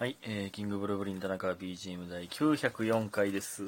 [0.00, 3.62] はい、えー、キングブルーブリン田中 BGM 第904回です。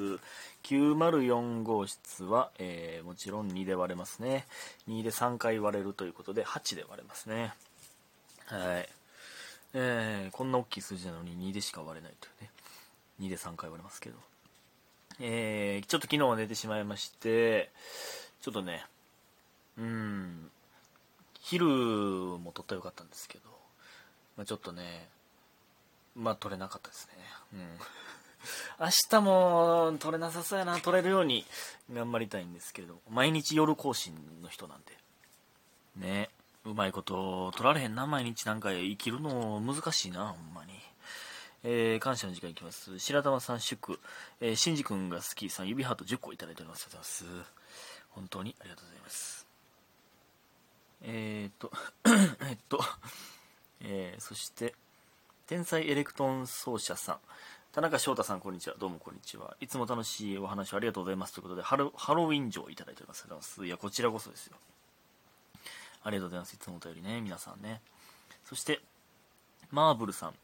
[0.63, 4.47] 904号室は、えーもちろん2で割れますね。
[4.89, 7.53] 2で3回割れるということで、8で割れますね。
[8.47, 8.89] はい。
[9.75, 12.51] えー、こんな大きい数字なのに2でしか割れないというね。
[13.21, 14.17] 2で3回割れますけど。
[15.21, 17.71] えー、ちょっと昨日は寝てしまいまして、
[18.41, 18.87] ちょっとね、
[19.77, 20.51] うん、
[21.43, 23.51] 昼も撮ったらよかったんですけど、
[24.39, 25.11] まあ、ちょっとね、
[26.15, 27.13] まあ撮れなかったですね。
[27.55, 27.61] うん。
[28.81, 31.45] 明日も撮れなさそうやな、撮れるように
[31.93, 36.07] 頑張りたいんですけれども、毎日夜更新の人なんで。
[36.07, 36.31] ね。
[36.65, 40.73] うまいこと撮られへんな、毎日なんか生きるの難しいな、ほんまに。
[41.65, 42.99] えー、感謝の時間いきます。
[42.99, 43.99] 白玉さん祝、
[44.41, 46.87] えー、しんじくんが好きさん、指ハート10個いただいております。
[46.87, 47.53] ありがとうございます。
[48.11, 49.47] 本当にありがとうございます。
[51.03, 51.73] えーっと、
[52.49, 52.81] えっと、
[53.81, 54.75] えー、そして、
[55.53, 57.17] 天才エレクトーン奏者さん。
[57.73, 58.77] 田中翔太さんこんにちは。
[58.79, 59.55] どうもこんにちは。
[59.61, 61.35] いつも楽しいお話をありがとうございます。
[61.35, 63.25] ということでハロハロウィン城をいただいております。
[63.25, 64.57] ありがとうございますいやこちらこそですよ。
[66.05, 66.55] ありがとうございます。
[66.55, 67.21] いつもお便りね。
[67.21, 67.83] 皆さんね。
[68.47, 68.81] そして
[69.71, 70.35] マーブルさん。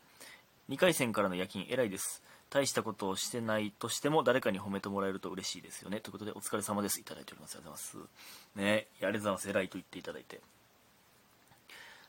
[0.69, 2.23] 2回戦からの夜勤偉いです。
[2.51, 6.01] 大したことをしてないとしても誰かに褒めてもらえると嬉しいですよね。
[6.01, 7.01] ということでお疲れ様です。
[7.01, 7.55] いただいております。
[7.55, 8.61] ありがとうございます。
[8.61, 8.87] ね。
[9.01, 9.49] ありがとうございます。
[9.49, 10.43] 偉いと言っていただいて。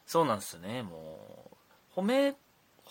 [0.06, 0.84] そうなんですよね。
[0.84, 1.50] も
[1.96, 2.36] う褒め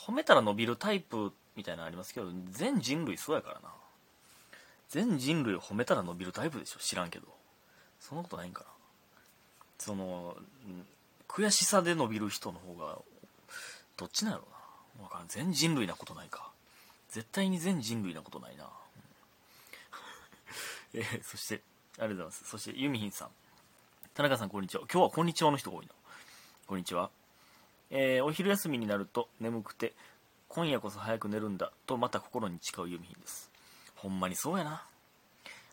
[0.06, 3.68] 褒めたら伸びるタイプみたいなのありますけど全人類そうやからな。
[4.88, 7.26] 全人類を褒めたら伸びるタイプでしょ知らんけど。
[8.00, 8.66] そんなことないんかな。
[9.78, 10.36] その
[11.28, 12.98] 悔しさで伸びる人の方が
[13.96, 14.44] どっちなんやろ
[14.96, 15.04] うな。
[15.04, 15.28] わからん。
[15.28, 16.50] 全人類なことないか。
[17.10, 18.68] 絶対に全人類なことないな、
[20.92, 21.62] えーそして
[21.98, 22.44] ありがとうございます。
[22.44, 23.28] そしてユミヒンさん。
[24.14, 24.82] 田中さんこんにちは。
[24.92, 25.92] 今日はこんにちはの人が多いな。
[26.66, 27.10] こんにちは。
[27.90, 29.94] えーお昼休みになると眠くて
[30.48, 33.50] 今夜こそ早く寝るんだとまた心に誓うユミヒンです。
[33.96, 34.86] ほんまにそうやな。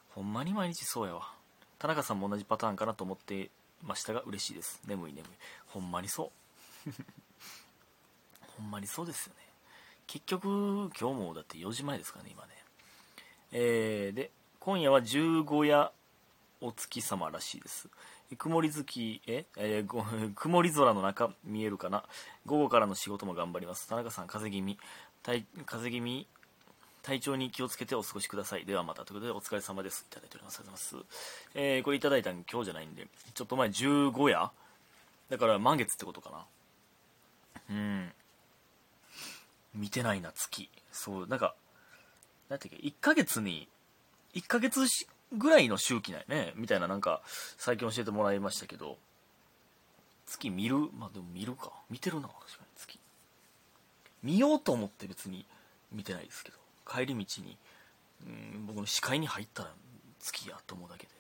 [0.10, 1.34] ほんまに毎日そうやわ。
[1.80, 3.50] 田中さんも同じパターンかなと思って
[3.84, 4.82] ましたが嬉しいです。
[4.88, 5.30] 眠い眠い。
[5.68, 6.32] ほんまにそ
[6.88, 6.92] う。
[8.58, 9.42] ほんまにそうですよね。
[10.08, 12.54] 結局今日もだって4時前ですからね今ね。
[13.52, 15.92] えーで今夜は十五夜
[16.60, 17.88] お月様らしいです
[18.38, 19.46] 曇り月え？
[19.58, 22.04] えー 曇り空の中見えるかな？
[22.46, 23.88] 午後からの仕事も頑張ります。
[23.88, 24.78] 田中さん風邪気味。
[25.24, 26.28] 体風邪気味？
[27.04, 28.66] 体調に気をつけてお過ごしください。
[28.66, 30.06] ではまたということでお疲れ様です。
[30.10, 30.60] いただいております。
[30.60, 34.52] ありがとうございます、えーこれいただいたの今日じゃないんでちょっと前15夜？
[35.30, 36.46] だから満月ってことかな？
[37.70, 38.14] うん。
[39.76, 40.70] 見てないな月。
[40.92, 41.56] そうなんか
[42.50, 43.68] なんていうか1ヶ月に
[44.34, 44.86] 1ヶ月
[45.36, 46.54] ぐらいの周期ないね。
[46.56, 47.22] みたいななんか
[47.58, 48.98] 最近教えてもらいましたけど。
[50.26, 50.90] 月見る？
[50.98, 51.72] まあでも見るか。
[51.90, 52.68] 見てるな確かに。
[52.76, 53.00] 月。
[54.24, 55.46] 見ようと思って別に
[55.92, 56.58] 見てないですけど。
[56.90, 57.58] 帰り道に
[58.26, 59.72] うん僕の視界に入ったら
[60.20, 61.14] 月やと思うだけで。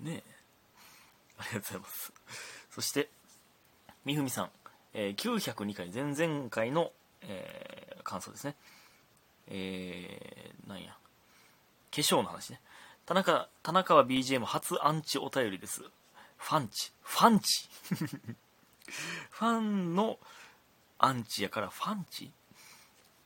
[0.12, 0.34] ねえ。
[1.38, 2.12] ありがとうございます。
[2.70, 3.08] そして
[4.04, 4.50] みふみさん、
[4.94, 6.92] えー902回前々回の、
[7.22, 8.56] えー感想ですね。
[9.48, 10.96] えー、なんや。
[11.90, 12.60] 粧の話ね。
[13.06, 15.82] 田中田中は BGM 初アンチお便りです。
[15.82, 16.92] ファンチ。
[17.02, 17.68] ファンチ。
[19.30, 20.18] ファンの
[20.98, 22.30] アンチやからファンチ。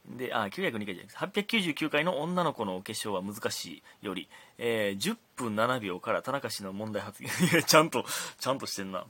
[0.07, 1.17] であ902回じゃないです。
[1.17, 7.31] 899回の女の子のお化粧は難しいより、えー10分7秒から田中氏の問題発言。
[7.49, 8.05] いやちゃんと
[8.39, 9.07] ちゃんとしてんな。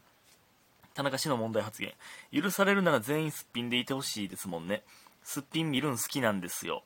[0.95, 1.93] 田中氏の問題発言。
[2.33, 4.85] 許されるなら全員すっぴんでいてほしいですもんね。
[5.25, 6.85] すっぴん見るん好きなんですよ。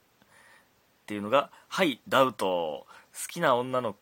[1.09, 2.87] っていうのが「はいダウト」
[3.19, 3.97] 好きな女の、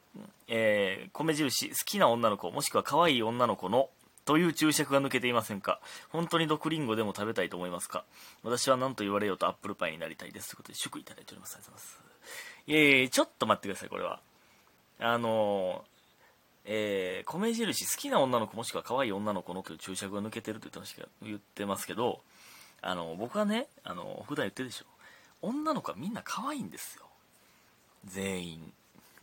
[0.48, 3.88] えー米印好きな女の子もしくは可愛い女の子の
[4.24, 5.80] という注釈が抜けていませんか。
[6.08, 8.04] 本当に毒リンゴでも食べたいと思いますか。
[8.42, 10.48] 私は何と言われようとアップルパイになりたいです。
[10.48, 11.54] ということで祝いただいております。
[11.54, 12.00] ありがとうございます。
[12.66, 14.20] いやいやいやちょっと待ってくださいこれは。
[14.98, 15.84] あの
[16.64, 22.20] えー米印好きな女の子もしくは可愛い女の子のという注釈が抜けてると言ってました言ってますけど
[22.82, 24.86] あの僕はねあの普段言ってるでしょ。
[25.42, 27.06] 女の子はみんな可愛いんですよ。
[28.04, 28.72] 全員。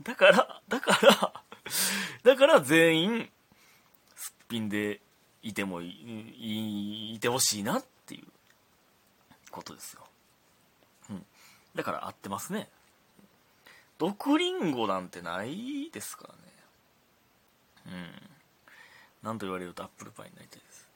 [0.02, 1.44] だからだから
[2.24, 3.32] だから全員
[4.16, 5.02] すっぴんで
[5.42, 5.90] いてもい
[6.38, 8.28] いいてほしいなっていう
[9.52, 10.08] ことですよ、
[11.10, 11.26] うん、
[11.76, 12.70] だから合ってますね。
[13.98, 16.40] 毒リンゴなんてないですからね。
[17.86, 18.30] うん。
[19.22, 20.88] なんと言われるとアップルパイになりたいです。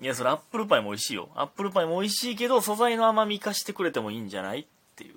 [0.00, 1.28] いやそれアップルパイも美味しいよ。
[1.34, 4.66] アップルパイも美味しいけど素材の甘み生かしてくれてもいいんじゃないっ
[4.96, 5.14] ていう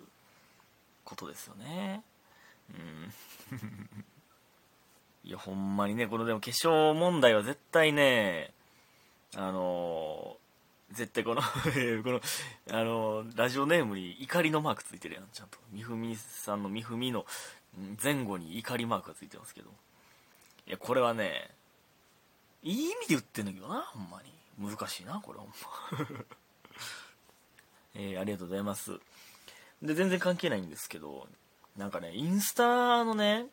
[1.04, 2.04] ことですよね。
[2.72, 3.14] うん。
[5.24, 8.54] いやほんまにねこのでも化粧問題は絶対ね
[9.36, 10.38] あの
[10.92, 11.50] 絶対この こ
[12.12, 12.22] の
[12.72, 15.28] あのラジオネームに怒りのマークついてるやん。
[15.34, 15.58] ちゃんと。
[15.72, 17.26] みふみさんのみふみの
[18.02, 19.72] 前後に怒りマークがついてますけど。
[20.68, 21.52] いやこれはね
[22.64, 24.35] いい意味で言ってんだけどなほんまに。
[24.60, 25.54] 難しいなこれほんま。
[27.96, 29.00] えー、ありがとうございます。
[29.82, 31.28] で全然関係ないんですけど
[31.76, 33.48] なんかねインスタのね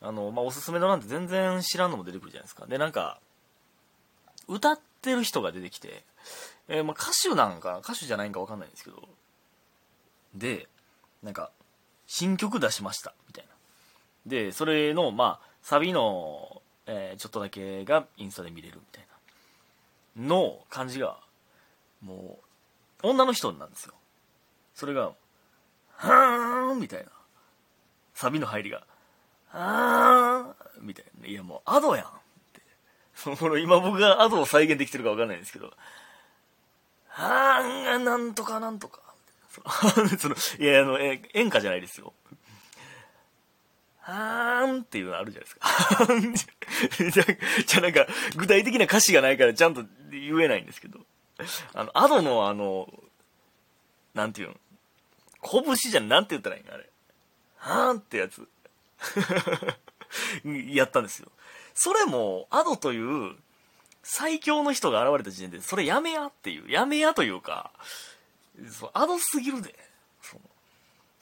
[0.00, 2.66] あの、まあ、おすすめのなんて全然知らんのも出てくるじゃないですか。
[2.66, 3.20] でなんか
[4.48, 6.04] 歌ってる人が出てきて
[6.68, 9.08] えー、まあ、歌手なんか、歌手じゃないんかわかんないんですけど、
[10.34, 10.68] で、
[11.22, 11.50] なんか、
[12.06, 13.50] 新曲出しました、みたいな。
[14.26, 19.11] で、それの、まあ、サビの、えー、ちょっとだけがインスタで見れるみたいな、
[20.16, 21.18] の感じが、
[22.00, 22.38] も
[23.02, 23.94] う、女の人なんですよ。
[24.74, 25.12] それが、
[25.96, 27.10] はーんみたいな。
[28.14, 28.84] サビの入りが、
[29.48, 31.26] はーんみたいな。
[31.26, 32.08] いや、もう、アドやんっ
[32.52, 32.62] て。
[33.14, 35.72] その、今僕がアドを再現できてるかわかんないんですけど、
[37.08, 39.00] はーん、がなんとかなんとか。
[40.18, 42.14] その、 いや、あの、演歌じゃないですよ。
[44.04, 46.60] はーんっていうのあるじゃないですか。
[47.10, 47.24] じゃ、
[47.66, 48.06] じゃなんか、
[48.36, 51.00] 具体的な歌詞がないからちゃんと言えないんですけど。
[51.74, 52.92] あの、アドのあの、
[54.14, 54.54] なんていうの、
[55.42, 56.74] 拳じゃん、なんて言ったらいいの？
[56.74, 56.90] あれ。
[57.56, 58.48] はーんってやつ。
[60.44, 61.30] やったんですよ。
[61.74, 63.36] それも、アドという、
[64.02, 67.70] 最強の人が現れた時点で、それやめやっていう、やめやというか、
[68.68, 69.91] そう、アドすぎるで。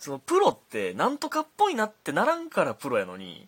[0.01, 3.47] その、プロって、なんとかっぽいなってならんからプロやのに、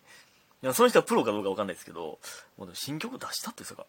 [0.62, 2.18] いや、その人はプロかどうかわかんないですけど、
[2.56, 3.86] もうも新曲出したって言ってたか。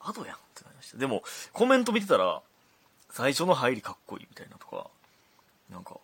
[0.00, 0.96] アドやんってなりました。
[0.96, 2.40] でも、コメント見てたら、
[3.10, 4.86] 最初の入りかっこいいみたいなとか、
[5.68, 5.98] なんか、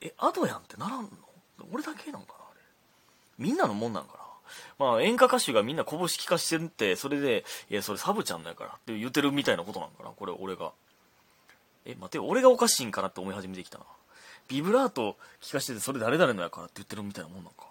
[0.00, 1.10] え、アドやんってならんの？
[1.70, 2.60] 俺だけなんかなあれ。
[3.38, 4.18] みんなのもんなんかな
[4.78, 10.72] まあ演歌歌手がみんなこぼし聞かしてるって、それで、いや、それサブちゃんだからって言ってるみたいなことなんかなこれ俺が。
[11.86, 13.84] え、待てよ、俺がおかしいんかなって思い始めてきたな。
[14.48, 17.66] ビブラート聞かしてて、それ誰々のやからって言ってるみたいなもんなんか。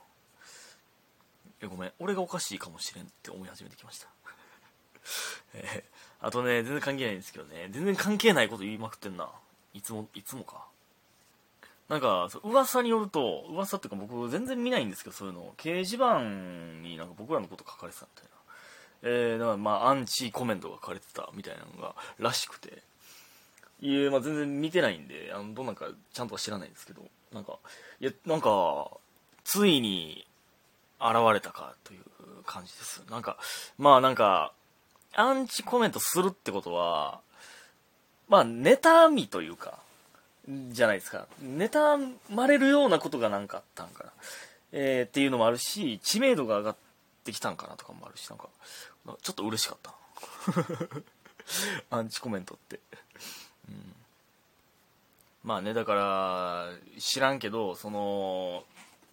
[1.62, 4.08] え、ごめん、俺がおかしいかもしれんって思い始めてきました。
[5.54, 9.30] えー、あとね、全然関係ないんですけどね、全然関係ないこと言いまくってんな。
[9.74, 10.68] いつも、いつもか。
[11.88, 15.54] なんか、噂によると、噂っていうか僕全然見ないんですけど、そういうの。
[15.58, 16.22] 掲示板
[16.82, 18.30] になんか僕らのこと書かれてたみたいな。
[19.04, 22.82] えー、だからまあ、アンチコメントが書かれてたみたいなのが、らしくて。
[23.82, 27.58] いえ、まあ全然見てないんで、あの、どうなんかちゃんとは知らないんですけど、なんか、
[28.00, 28.90] いや、なんか、
[29.44, 30.26] ついに、
[31.00, 33.04] 現れたかという感じです。
[33.10, 33.38] なんか、
[33.80, 34.54] まあなんか、
[35.14, 37.22] アンチコメントするってことは、
[38.30, 39.80] まあ、妬みというか、
[40.48, 41.28] じゃないですか。
[41.44, 44.12] 妬まれるようなことが何かあったんかな。
[44.72, 46.76] えー、っていうのもあるし、知名度が上がっ
[47.26, 48.48] てきたんかなとかもあるし、なんか、
[49.22, 49.94] ちょっと嬉しかった。
[51.98, 52.80] アンチコメントって。
[55.44, 56.70] まあね、だから、
[57.00, 58.64] 知らんけど、その、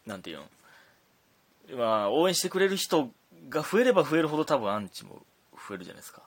[0.06, 1.76] なんていうの。
[1.76, 3.10] まあ、応援してくれる人
[3.49, 5.22] が増えれば増えるほど多分アンチも
[5.69, 6.22] 増えるじゃないですか。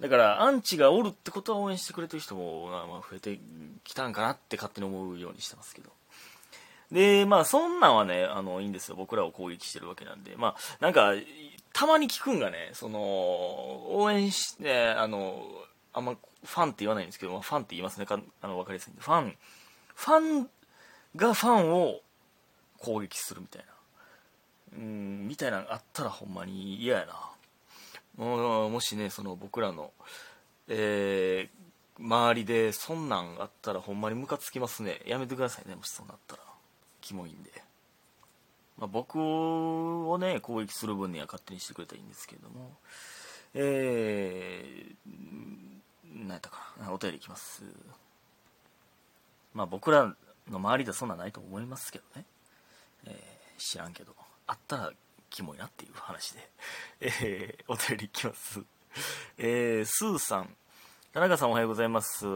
[0.00, 3.38] だからアンチがおるってことは応援してくれてる人も、まあ、増えて
[3.84, 5.90] きたんかなって勝手に思うようにしてますけど
[6.90, 11.12] でまあそんなんはねあのいいんですよ僕らを攻撃してるわけなんでまあなんか
[11.72, 15.44] たまに聞くんがねその応援してあの
[15.92, 18.06] あんまファンって言わないんですけど、まあ、ファンって言いますね。
[18.06, 19.00] かあの分かりやすいんで。
[19.00, 19.36] ファン
[19.94, 20.50] ファン
[21.16, 22.00] がファンを
[22.78, 23.68] 攻撃するみたいな。
[24.78, 27.30] うんみたいなのあったらほんまに嫌やな。
[28.16, 29.92] ももしねその僕らの、
[30.68, 35.00] えー、周りでそんなんあったらほんまにムカつきますね。
[35.06, 35.76] やめてくださいね。
[35.76, 36.42] もしそうなったら。
[37.00, 37.50] キモいんで、
[38.78, 42.72] まあ、僕をね攻撃する分には勝手にしてくれたらいいんですけれども。
[43.56, 45.83] えー、
[46.14, 47.62] 何やったかなお便りいきます
[49.52, 50.14] まあ僕ら
[50.50, 52.24] の周りではそんなんないと思いますけどね、
[53.06, 54.14] えー、知らんけど
[54.46, 54.92] あったら
[55.30, 56.48] キモいなっていう話で、
[57.00, 58.60] えー、お便りいきます。
[59.36, 60.54] えー、スーさん。
[61.12, 62.26] 田中さんおはようございます。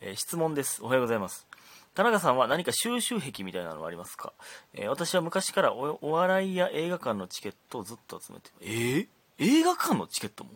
[0.00, 0.82] えー、質問です。
[0.82, 1.46] おはようございます。
[1.94, 4.32] 田中さんは何か収集癖みたいなのはありますか、
[4.74, 10.50] えー、私は昔からお笑いや映画館のチケットをずっと集めて、えー、映画館のチケットも？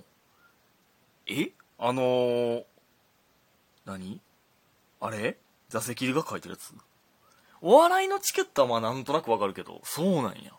[1.29, 1.51] え？
[1.79, 2.65] あのー、
[3.85, 4.21] 何？
[5.01, 5.37] あれ？
[5.69, 6.75] 座席が書いてるやつ？
[7.61, 10.53] お笑いのチケットはまあなんとなくわかるけど、そうなんや。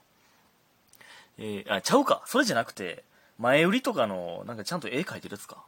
[1.38, 2.24] えー、あ、ちゃうか。
[2.26, 3.04] それじゃなくて、
[3.38, 5.66] 前売りとかの、なんかちゃんと絵描いてるやつか。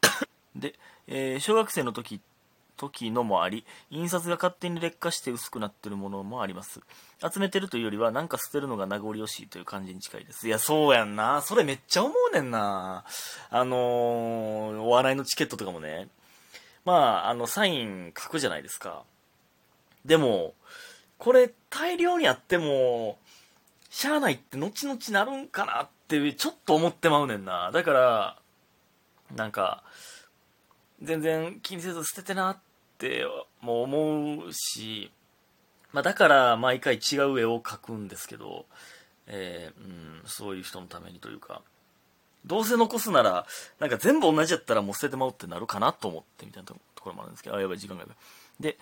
[0.56, 0.74] で、
[1.06, 2.20] えー、小学生の時
[2.80, 6.80] 時のもあり、印刷が勝手に劣化して薄くなってるものもあります。
[7.20, 10.48] 集めてるというよりは、なんか捨てるのが名残惜しいという感じに近いです。
[10.48, 11.42] いや、そうやんな。
[11.42, 13.04] それめっちゃ思うねんな。
[13.50, 16.08] あのー、お笑いのチケットとかもね、
[16.84, 16.92] ま
[17.26, 19.04] あ、あの、サイン書くじゃないですか。
[20.04, 20.54] でも、
[21.18, 23.18] これ大量にあっても、
[23.90, 27.70] しゃあないって後々なるんかなってちょっと思ってまうねんな。
[27.72, 28.36] だから、
[29.34, 29.82] なんか、
[31.02, 32.58] 全然気にせず捨ててなっ
[32.98, 33.24] て
[33.60, 35.10] も思うし、
[35.92, 38.66] まあ、だから毎回違う絵を描くんですけど、
[39.26, 41.62] えー、うん、そういう人のためにというか、
[42.44, 43.46] どうせ残すなら、
[43.78, 48.16] なんか全部同じやったらもう捨ててまうってなるかなと思ってみたいなところもあるんですけど、あ、やばい、時間がやばい。
[48.60, 48.78] で、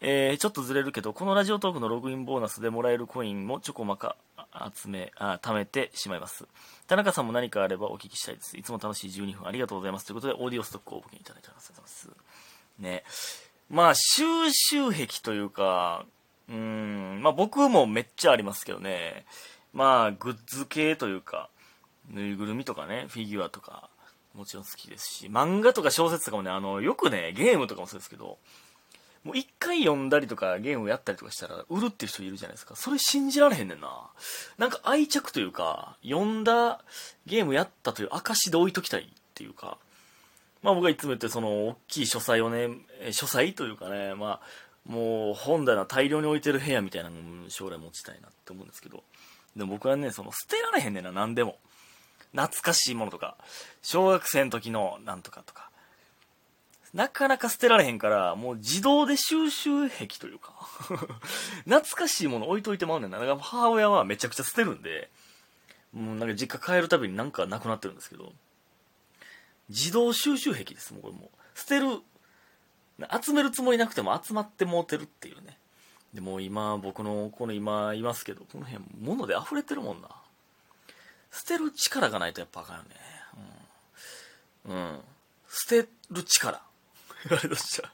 [0.00, 4.16] えー、ちょっとずれるけど、このラジオトークのログインボーナスでもらえるコインもちょこまか
[4.74, 6.44] 集め、あ、貯めてしまいます。
[6.88, 8.56] 田中さんも何かあればお聞きしたいです。
[8.58, 10.06] いつも楽しい12分ありがとうございます。
[10.06, 12.10] ということで、オーディオストックをお募金いただいてありがとうございます。
[12.80, 13.04] ね。
[13.70, 16.04] まあ、収集癖というか、
[16.48, 19.24] うん、まあ僕もめっちゃありますけどね。
[19.72, 21.48] まあ、グッズ系というか、
[22.08, 23.90] ぬいぐるみとかね、フィギュアとか、
[24.34, 28.38] もちろん好きですし、漫画とか小説とかもね、あの、よくね、ゲームとかもそうですけど、
[29.24, 32.74] もう一回読んだりとかゲームをやったりとかしたら売るっていう人いるじゃないですか。
[32.74, 34.10] それ信じられへんねんな。
[34.58, 36.80] なんか愛着というか、読んだ
[37.26, 39.78] ゲームやったという証で置いときたいっていうか、
[40.62, 42.68] まあ僕がいつも言ってその大きい書斎をね、
[43.12, 47.16] 書斎というかね、まあもう本棚大量に置いてる部屋みたいなの
[47.48, 49.04] 将来持ちたいなって思うんですけど、
[49.54, 51.58] でも僕はね、その捨てられへんねんな、何でも。
[52.32, 53.36] 懐かしいものとか、
[53.82, 55.70] 小学生の時のなんとかとか、
[56.94, 60.52] なかなか捨てられへんから、もう自動で収集癖というか
[61.64, 63.18] 懐かしいもの置いといてまうねんな。
[63.18, 65.10] だから母親はめちゃくちゃ捨てるんで、
[65.92, 68.32] もうなんか実家帰るたびになんかなくなってるんですけど、
[69.68, 71.58] 自動収集癖です、もうこれもう。
[71.58, 72.00] 捨てる、
[73.22, 75.58] 集めるつもりなくても集まってもうてるっていうね。
[76.12, 80.08] でも今、僕のこの今いますけど、この辺物で溢れてるもんな。
[81.32, 82.88] 捨てる力がないとやっぱあかんよね。
[84.66, 84.76] うん。
[84.76, 85.00] うん。
[85.48, 86.60] 捨てる力。
[87.28, 87.92] 言われとした